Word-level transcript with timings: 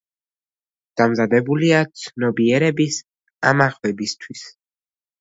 დამზადებულია 1.01 1.83
ცნობიერების 2.05 3.01
ამაღლებისთვის. 3.55 4.47